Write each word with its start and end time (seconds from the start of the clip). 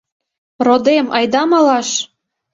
—Родем, 0.65 1.07
айда 1.17 1.43
малаш. 1.49 1.89